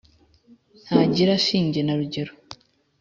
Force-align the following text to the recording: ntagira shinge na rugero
ntagira 0.83 1.33
shinge 1.45 1.79
na 1.83 1.93
rugero 1.99 2.33